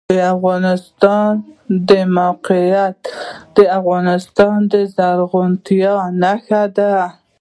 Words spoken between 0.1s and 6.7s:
د افغانستان د موقعیت د افغانستان د زرغونتیا نښه